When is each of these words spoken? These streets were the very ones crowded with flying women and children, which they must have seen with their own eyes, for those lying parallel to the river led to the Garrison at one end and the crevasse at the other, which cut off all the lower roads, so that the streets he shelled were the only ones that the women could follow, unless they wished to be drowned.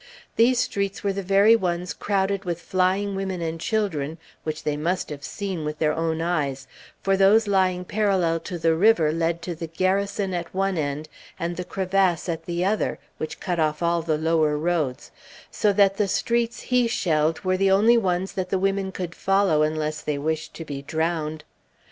These 0.35 0.57
streets 0.59 1.03
were 1.03 1.13
the 1.13 1.21
very 1.21 1.55
ones 1.55 1.93
crowded 1.93 2.43
with 2.43 2.59
flying 2.59 3.13
women 3.13 3.39
and 3.39 3.61
children, 3.61 4.17
which 4.43 4.63
they 4.63 4.75
must 4.75 5.11
have 5.11 5.23
seen 5.23 5.63
with 5.63 5.77
their 5.77 5.93
own 5.93 6.21
eyes, 6.23 6.65
for 7.03 7.15
those 7.15 7.47
lying 7.47 7.85
parallel 7.85 8.39
to 8.39 8.57
the 8.57 8.73
river 8.73 9.11
led 9.11 9.43
to 9.43 9.53
the 9.53 9.67
Garrison 9.67 10.33
at 10.33 10.51
one 10.55 10.75
end 10.75 11.07
and 11.37 11.55
the 11.55 11.63
crevasse 11.63 12.27
at 12.27 12.45
the 12.45 12.65
other, 12.65 12.97
which 13.19 13.39
cut 13.39 13.59
off 13.59 13.83
all 13.83 14.01
the 14.01 14.17
lower 14.17 14.57
roads, 14.57 15.11
so 15.51 15.71
that 15.71 15.97
the 15.97 16.07
streets 16.07 16.61
he 16.61 16.87
shelled 16.87 17.41
were 17.41 17.55
the 17.55 17.69
only 17.69 17.95
ones 17.95 18.31
that 18.33 18.49
the 18.49 18.57
women 18.57 18.91
could 18.91 19.13
follow, 19.13 19.61
unless 19.61 20.01
they 20.01 20.17
wished 20.17 20.55
to 20.55 20.65
be 20.65 20.81
drowned. 20.81 21.43